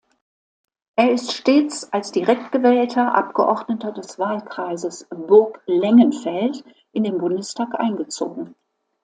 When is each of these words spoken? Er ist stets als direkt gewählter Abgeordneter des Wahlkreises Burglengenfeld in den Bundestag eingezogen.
Er 0.95 1.11
ist 1.11 1.31
stets 1.33 1.93
als 1.93 2.11
direkt 2.11 2.51
gewählter 2.51 3.13
Abgeordneter 3.13 3.91
des 3.91 4.17
Wahlkreises 4.17 5.05
Burglengenfeld 5.11 6.63
in 6.91 7.03
den 7.03 7.19
Bundestag 7.19 7.79
eingezogen. 7.79 8.55